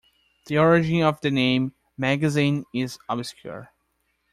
The 0.47 0.57
origin 0.57 1.03
of 1.03 1.21
the 1.21 1.29
name 1.29 1.75
"Magazine" 1.95 2.65
is 2.73 2.97
obscure. 3.07 3.69